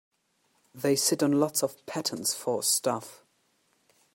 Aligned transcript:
They 0.73 0.95
sit 0.95 1.21
on 1.21 1.33
lots 1.33 1.61
of 1.61 1.85
patents 1.85 2.33
for 2.33 2.63
stuff. 2.63 3.23